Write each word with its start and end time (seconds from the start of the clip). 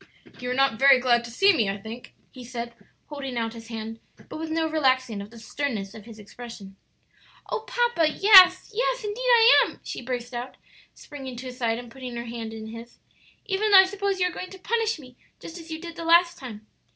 "You 0.39 0.49
are 0.49 0.55
not 0.55 0.79
very 0.79 0.99
glad 0.99 1.23
to 1.25 1.29
see 1.29 1.53
me, 1.53 1.69
I 1.69 1.77
think," 1.77 2.15
he 2.31 2.43
said, 2.43 2.73
holding 3.09 3.37
out 3.37 3.53
his 3.53 3.67
hand, 3.67 3.99
but 4.29 4.39
with 4.39 4.49
no 4.49 4.67
relaxing 4.67 5.21
of 5.21 5.29
the 5.29 5.37
sternness 5.37 5.93
of 5.93 6.05
his 6.05 6.17
expression. 6.17 6.75
"Oh, 7.51 7.65
papa, 7.67 8.09
yes! 8.09 8.71
yes, 8.73 9.03
indeed 9.03 9.19
I 9.29 9.63
am!" 9.63 9.79
she 9.83 10.01
burst 10.01 10.33
out, 10.33 10.57
springing 10.95 11.35
to 11.35 11.45
his 11.45 11.57
side 11.59 11.77
and 11.77 11.91
putting 11.91 12.15
her 12.15 12.25
hand 12.25 12.51
in 12.51 12.65
his, 12.69 12.97
"even 13.45 13.69
though 13.69 13.77
I 13.81 13.85
suppose 13.85 14.19
you 14.19 14.25
are 14.25 14.31
going 14.33 14.49
to 14.49 14.57
punish 14.57 14.97
me 14.97 15.17
just 15.39 15.59
as 15.59 15.69
you 15.69 15.79
did 15.79 15.95
the 15.95 16.03
last 16.03 16.35
time." 16.35 16.65